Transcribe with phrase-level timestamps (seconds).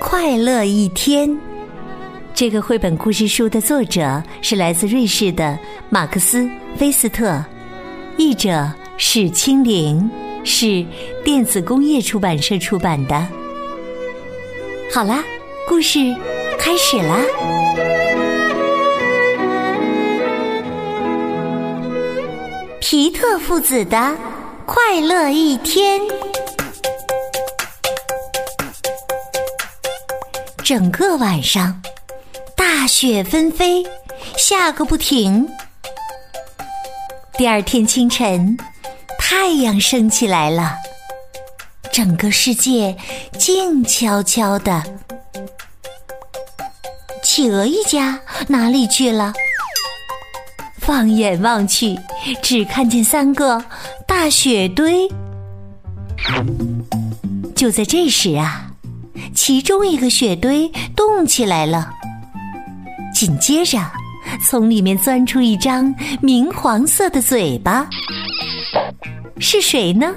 [0.00, 1.28] 快乐一天》。
[2.34, 5.56] 这个绘本故事书的作者是来自瑞士的
[5.90, 6.38] 马克思·
[6.76, 7.44] 菲斯特，
[8.16, 8.68] 译者。
[9.02, 10.10] 史清灵
[10.44, 10.84] 是
[11.24, 13.26] 电子工业出版社出版的。
[14.92, 15.24] 好啦，
[15.66, 16.14] 故事
[16.58, 17.16] 开始啦！
[22.78, 24.14] 皮特父子的
[24.66, 25.98] 快乐一天，
[30.70, 31.82] 整个晚上
[32.56, 33.84] 大雪纷飞，
[34.38, 35.48] 下个不停。
[37.36, 38.56] 第二天清晨。
[39.18, 40.76] 太阳升起来了，
[41.92, 42.96] 整个世界
[43.36, 44.80] 静悄悄的。
[47.24, 49.32] 企鹅一家哪里去了？
[50.78, 51.98] 放眼望去，
[52.40, 53.64] 只看见三个
[54.06, 55.08] 大雪堆。
[57.56, 58.69] 就在这时啊，
[59.50, 61.92] 其中一个雪堆动起来了，
[63.12, 63.80] 紧接着
[64.40, 67.84] 从里面钻出一张明黄色的嘴巴。
[69.40, 70.14] 是谁呢？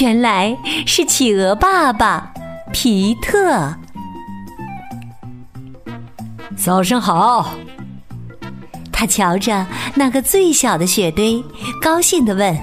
[0.00, 0.52] 原来
[0.84, 2.28] 是企鹅爸爸
[2.72, 3.72] 皮特。
[6.56, 7.54] 早上好。
[8.90, 11.40] 他瞧着那个最小的雪堆，
[11.80, 12.58] 高兴的问：“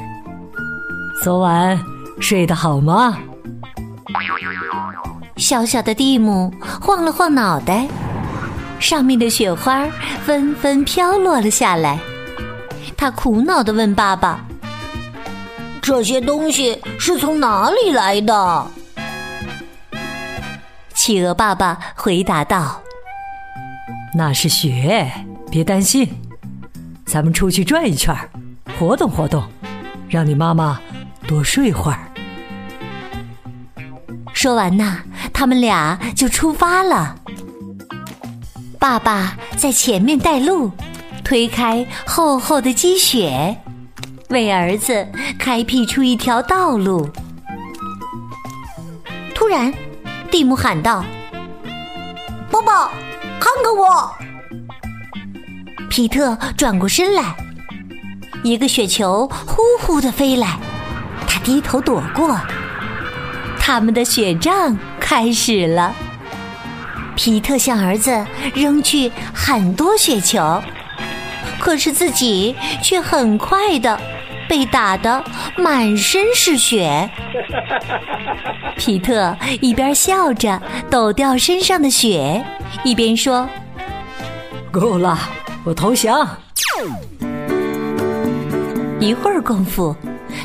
[1.24, 1.82] 昨晚
[2.20, 3.18] 睡得好吗？”
[5.42, 7.88] 小小的蒂姆晃了晃脑袋，
[8.80, 9.88] 上面的雪花
[10.24, 12.00] 纷纷飘落了下来。
[12.96, 14.46] 他苦恼的问爸爸。
[15.82, 18.68] 这些东西是从哪里来的？
[20.94, 22.80] 企鹅爸爸回答道
[24.16, 25.12] ：“那是雪，
[25.50, 26.08] 别担心。
[27.04, 28.16] 咱们出去转一圈，
[28.78, 29.44] 活动活动，
[30.08, 30.80] 让你妈妈
[31.28, 32.00] 多睡会儿。”
[34.34, 35.00] 说完呐，
[35.42, 37.16] 他们俩就出发了。
[38.78, 40.70] 爸爸在前面带路，
[41.24, 43.58] 推开厚厚的积雪。
[44.30, 45.04] 为儿子
[45.40, 47.10] 开辟出一条道路。
[49.34, 49.74] 突然，
[50.30, 51.04] 蒂姆喊道
[52.52, 52.92] ：“爸爸，
[53.40, 54.12] 看看我！”
[55.90, 57.36] 皮特转过身来，
[58.44, 60.60] 一个雪球呼呼的飞来，
[61.26, 62.40] 他低头躲过。
[63.60, 64.78] 他们的雪仗
[65.12, 65.94] 开始了。
[67.18, 70.64] 皮特向儿子扔去很多雪球，
[71.60, 74.00] 可是自己却很快的。
[74.48, 75.22] 被打得
[75.58, 77.10] 满身是血，
[78.78, 82.42] 皮特一边笑着抖掉身上的雪，
[82.86, 83.48] 一边说
[84.72, 85.20] ：“够了，
[85.66, 86.26] 我投降。”
[89.00, 89.94] 一会儿功夫，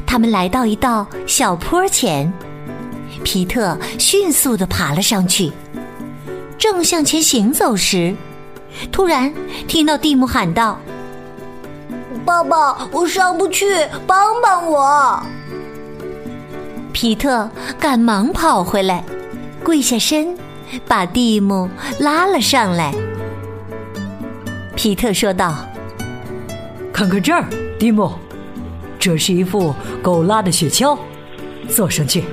[0.04, 2.33] 他们来到一道小坡前，
[3.25, 5.53] 皮特迅速的爬了上去，
[6.56, 8.15] 正向前行走时，
[8.93, 9.32] 突然
[9.66, 10.78] 听到蒂姆喊道。
[12.25, 13.65] 爸爸，我上不去，
[14.06, 15.22] 帮帮我！
[16.93, 19.04] 皮特赶忙跑回来，
[19.62, 20.37] 跪下身，
[20.88, 21.69] 把蒂姆
[22.00, 22.93] 拉了上来。
[24.75, 25.54] 皮特说道
[26.93, 27.44] ：“看看这儿，
[27.78, 28.12] 蒂姆，
[28.98, 30.98] 这是一副狗拉的雪橇，
[31.69, 32.25] 坐上去，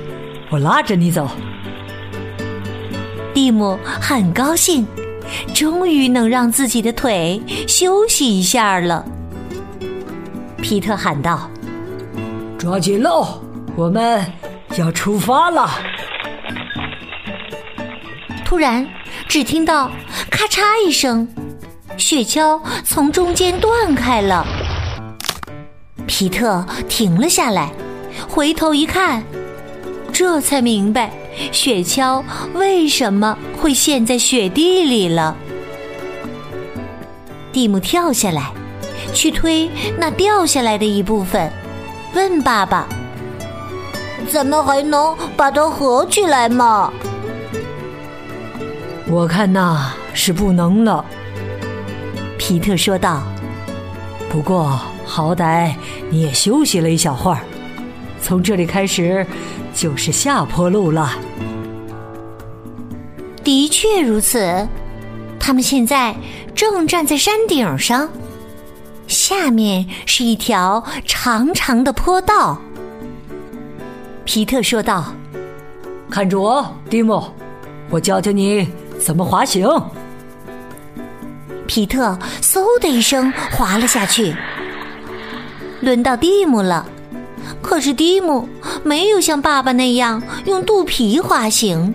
[0.50, 1.28] 我拉着你走。”
[3.34, 4.86] 蒂姆很高兴，
[5.52, 9.04] 终于能让自己的腿休息一下了。
[10.62, 11.50] 皮特喊道
[12.56, 13.42] ：“抓紧喽，
[13.76, 14.24] 我们
[14.78, 15.68] 要出发了！”
[18.44, 18.86] 突然，
[19.28, 19.90] 只听到
[20.30, 21.28] “咔嚓”一声，
[21.96, 24.46] 雪橇从中间断开了。
[26.06, 27.72] 皮特停了下来，
[28.28, 29.22] 回头一看，
[30.14, 31.10] 这才明白
[31.52, 32.22] 雪橇
[32.54, 35.36] 为什么会陷在雪地里了。
[37.52, 38.50] 蒂姆跳下来。
[39.12, 41.48] 去推那掉下来的一部分，
[42.14, 42.88] 问爸爸
[44.28, 46.92] ：“咱们还能把它合起来吗？”
[49.06, 51.04] 我看那是不能了，
[52.36, 53.22] 皮特说道。
[54.28, 55.72] 不过好歹
[56.10, 57.38] 你也休息了一小会儿，
[58.24, 59.24] 从这里开始
[59.74, 61.12] 就是下坡路了。
[63.44, 64.66] 的确如此，
[65.38, 66.16] 他们现在
[66.54, 68.08] 正站在山顶上，
[69.06, 72.58] 下面是一条长长的坡道。
[74.24, 75.12] 皮特说道
[76.08, 77.22] ：“看着我，蒂姆，
[77.90, 78.66] 我教教你
[78.98, 79.68] 怎么滑行。”
[81.68, 84.34] 皮特嗖的一声滑了下去。
[85.82, 86.86] 轮到蒂姆了，
[87.64, 88.46] 可是蒂姆
[88.84, 91.92] 没有像爸爸那样用肚皮滑行，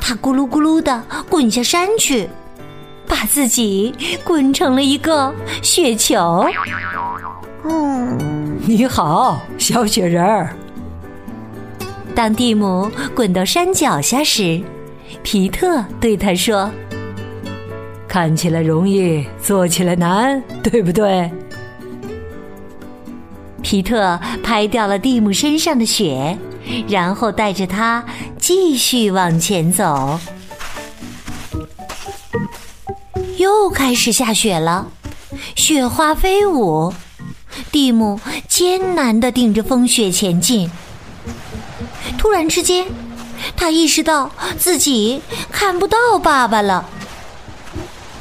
[0.00, 2.28] 他咕噜咕噜的滚下山去，
[3.06, 3.92] 把自己
[4.22, 6.46] 滚成了一个雪球。
[7.64, 10.54] 嗯，你好，小雪人儿。
[12.14, 14.62] 当蒂姆滚到山脚下时，
[15.22, 16.70] 皮特对他说
[18.06, 21.28] ：“看起来容易，做起来难，对不对？”
[23.62, 26.36] 皮特拍掉了蒂姆身上的雪，
[26.88, 28.04] 然后带着他
[28.38, 30.18] 继续往前走。
[33.38, 34.88] 又开始下雪了，
[35.56, 36.92] 雪花飞舞，
[37.70, 40.70] 蒂姆艰难的顶着风雪前进。
[42.18, 42.86] 突然之间，
[43.56, 46.84] 他意识到自己看不到爸爸了。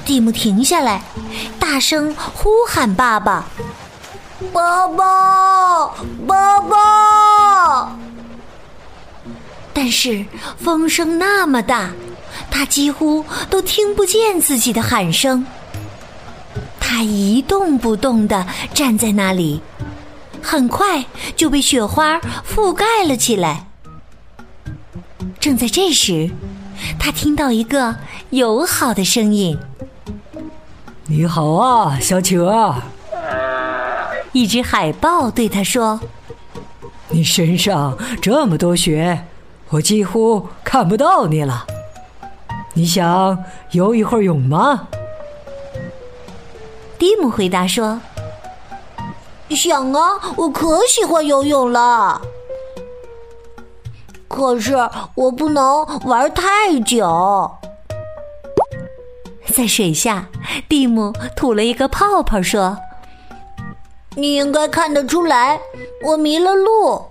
[0.06, 1.04] 蒂姆停下来，
[1.60, 3.48] 大声呼喊爸爸。
[4.52, 5.88] 爸爸，
[6.28, 7.98] 爸爸！
[9.74, 10.26] 但是
[10.58, 11.92] 风声那么大，
[12.50, 15.46] 他几乎都听不见自己的喊声。
[16.80, 19.62] 他一动不动的站在那里，
[20.42, 21.06] 很快
[21.36, 23.68] 就被雪花覆盖了起来。
[25.40, 26.30] 正在这时，
[27.00, 27.96] 他听到一个
[28.32, 29.58] 友好的声音
[31.08, 32.76] ：“你好啊，小企鹅。”
[34.34, 36.00] 一只海豹对他说
[37.10, 39.26] ：“你身上这么多雪，
[39.70, 41.66] 我几乎看不到你了。
[42.74, 44.88] 你想游一会儿泳吗？”
[46.98, 48.00] 蒂姆回答说
[49.52, 52.22] ：“想啊，我可喜欢游泳了。
[54.30, 54.78] 可是
[55.16, 57.52] 我不能玩太久。”
[59.54, 60.30] 在水下，
[60.70, 62.78] 蒂姆吐了一个泡泡说。
[64.18, 65.60] 你应该看得出来，
[66.06, 67.02] 我迷了路。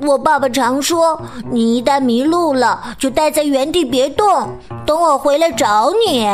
[0.00, 1.20] 我爸爸常说，
[1.50, 4.56] 你一旦迷路了，就待在原地别动，
[4.86, 6.26] 等我回来找你。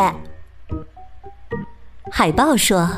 [2.10, 2.88] 海豹说：“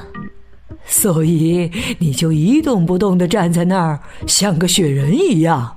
[0.85, 1.71] 所以
[2.01, 5.77] 你就一动不动的站在那儿，像个雪人一样。”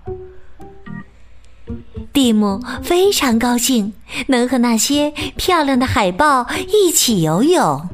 [2.12, 3.94] 蒂姆非常高兴，
[4.28, 7.90] 能和那些漂亮的海豹一起游泳。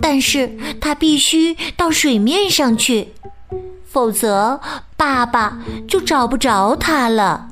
[0.00, 3.12] 但是他必须到水面上去，
[3.86, 4.60] 否则
[4.96, 7.48] 爸爸就找不着他了。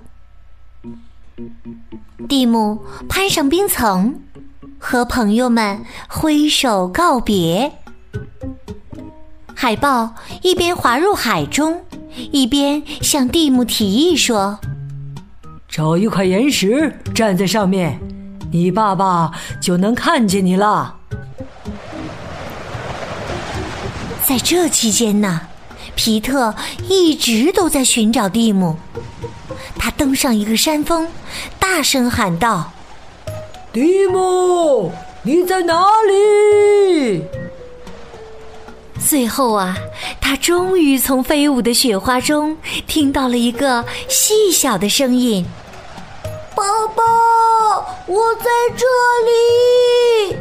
[2.28, 4.20] 蒂姆攀上冰层，
[4.78, 7.72] 和朋友们挥手告别。
[9.54, 11.82] 海豹一边滑入海中，
[12.30, 14.58] 一边向蒂姆提议说
[15.68, 17.98] ：“找一块岩石，站在上面，
[18.52, 20.96] 你爸爸就能看见你了。”
[24.28, 25.40] 在这期间呢，
[25.94, 26.54] 皮特
[26.86, 28.76] 一直都在寻找蒂姆。
[29.78, 31.08] 他登上一个山峰，
[31.58, 32.70] 大声喊道
[33.72, 34.92] ：“蒂姆，
[35.22, 37.24] 你在哪里？”
[39.00, 39.74] 最后啊，
[40.20, 42.54] 他终于从飞舞的雪花中
[42.86, 45.46] 听到了一个细小的声音
[46.54, 47.02] ：“爸爸，
[48.06, 48.84] 我在这
[49.24, 50.36] 里。”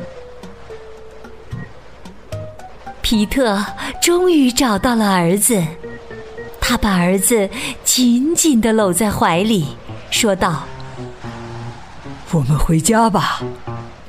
[3.17, 3.65] 皮特
[3.99, 5.59] 终于找到了儿子，
[6.61, 7.49] 他把儿子
[7.83, 9.75] 紧紧的搂在怀里，
[10.11, 10.61] 说道
[12.29, 13.41] ：“我们回家吧，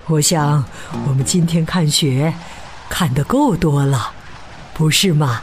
[0.09, 0.63] 我想
[1.07, 2.35] 我们今天看雪
[2.91, 4.11] 看得够多了，
[4.75, 5.41] 不是吗？”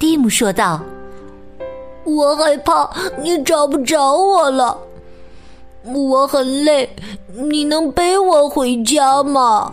[0.00, 0.80] 蒂姆说道
[2.04, 2.88] ：“我害怕
[3.22, 4.78] 你找不着我了，
[5.84, 6.88] 我很累，
[7.34, 9.70] 你能背我回家吗？”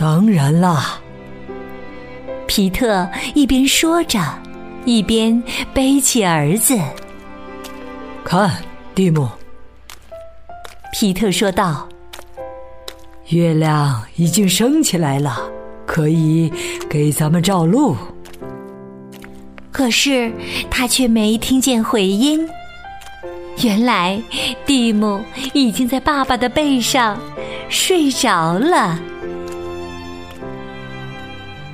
[0.00, 0.98] 当然啦，
[2.46, 4.18] 皮特一边说着，
[4.86, 5.42] 一边
[5.74, 6.74] 背起儿子。
[8.24, 8.50] 看，
[8.94, 9.28] 蒂姆，
[10.90, 11.86] 皮特说道
[13.28, 15.38] ：“月亮已经升起来了，
[15.84, 16.50] 可以
[16.88, 17.94] 给咱们照路。”
[19.70, 20.32] 可是
[20.70, 22.48] 他却没听见回音。
[23.62, 24.18] 原来，
[24.64, 25.20] 蒂姆
[25.52, 27.20] 已经在爸爸的背上
[27.68, 28.98] 睡着了。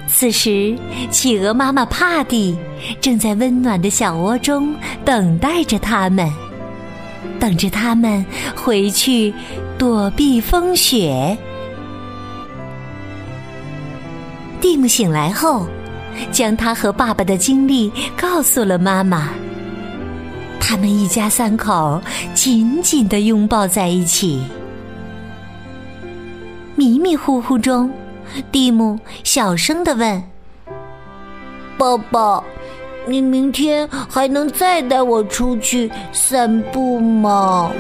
[0.09, 0.77] 此时，
[1.11, 2.57] 企鹅妈妈帕蒂
[3.01, 6.33] 正在温暖的小窝中等待着他们，
[7.39, 9.35] 等着他们回去
[9.77, 11.37] 躲避风雪。
[14.61, 15.67] 蒂姆醒来后，
[16.33, 19.31] 将他和爸爸的经历告诉了妈妈。
[20.59, 22.01] 他们一家三口
[22.33, 24.43] 紧紧的拥抱在一起。
[26.75, 27.91] 迷迷糊糊中，
[28.51, 30.23] 蒂姆小声的问
[31.79, 32.43] ：“爸爸，
[33.07, 37.71] 你明天还能再带我出去散步吗？”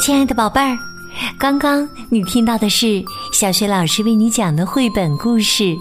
[0.00, 0.78] 亲爱的宝贝儿，
[1.38, 5.62] 刚刚你听到的是小学老师为你讲的绘本故事《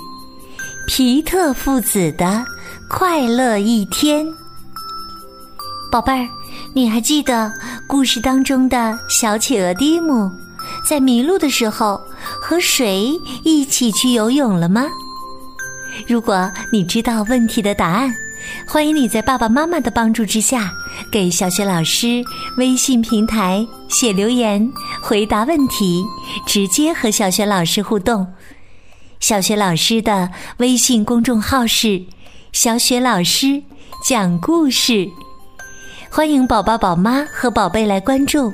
[0.85, 2.45] 皮特父子的
[2.87, 4.25] 快乐一天》。
[5.91, 6.27] 宝贝儿，
[6.73, 7.51] 你还记得
[7.87, 10.29] 故事当中的小企鹅蒂姆
[10.85, 13.11] 在迷路的时候和谁
[13.43, 14.85] 一起去游泳了吗？
[16.07, 18.13] 如果你知道问题的答案，
[18.67, 20.71] 欢迎你在爸爸妈妈的帮助之下。
[21.11, 22.23] 给小雪老师
[22.57, 26.03] 微信平台写留言，回答问题，
[26.45, 28.27] 直接和小雪老师互动。
[29.19, 32.03] 小雪老师的微信公众号是
[32.53, 33.63] “小雪老师
[34.07, 35.09] 讲故事”，
[36.11, 38.53] 欢迎宝宝、宝妈和宝贝来关注。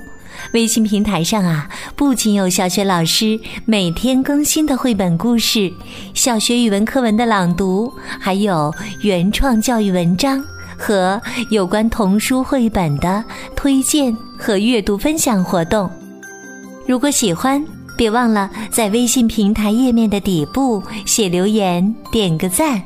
[0.54, 5.72] 微信平台上啊，不仅有小雪老师每天更新的绘本故事、
[6.14, 10.44] 小学语文课文的朗读，还有原创教育文章。
[10.77, 13.24] 和有关童书绘本的
[13.56, 15.89] 推荐和阅读分享活动，
[16.86, 17.63] 如果喜欢，
[17.98, 22.82] 别忘了在微信平台页面的底部写留言、点个赞。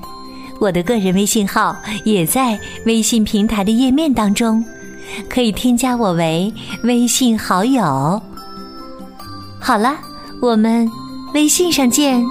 [0.60, 4.64] 我的个人微信号也在微信平台的页面当中，
[5.30, 6.54] 可以添加我为
[6.84, 8.22] 微信好友。
[9.60, 9.96] 好了，
[10.42, 10.90] 我们
[11.34, 12.24] 微信上见。